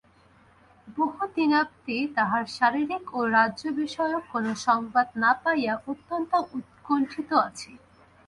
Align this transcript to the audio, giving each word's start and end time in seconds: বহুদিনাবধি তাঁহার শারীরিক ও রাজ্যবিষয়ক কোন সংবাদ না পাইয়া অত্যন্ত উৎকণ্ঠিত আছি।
বহুদিনাবধি 0.97 1.97
তাঁহার 2.15 2.45
শারীরিক 2.57 3.05
ও 3.13 3.19
রাজ্যবিষয়ক 3.37 4.23
কোন 4.31 4.45
সংবাদ 4.67 5.07
না 5.23 5.31
পাইয়া 5.41 5.73
অত্যন্ত 5.87 6.31
উৎকণ্ঠিত 6.57 7.29
আছি। 7.47 7.71